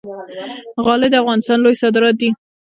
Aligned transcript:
غالۍ 0.85 1.07
د 1.11 1.15
افغانستان 1.23 1.57
لوی 1.61 1.75
صادرات 1.81 2.15
دي 2.21 2.29